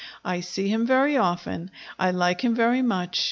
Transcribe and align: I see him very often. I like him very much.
I 0.25 0.39
see 0.39 0.67
him 0.67 0.83
very 0.87 1.15
often. 1.15 1.69
I 1.99 2.09
like 2.09 2.41
him 2.43 2.55
very 2.55 2.81
much. 2.81 3.19